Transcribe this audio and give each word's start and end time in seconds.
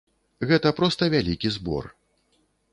Гэта 0.51 0.71
проста 0.79 1.11
вялікі 1.17 1.53
збор. 1.61 1.85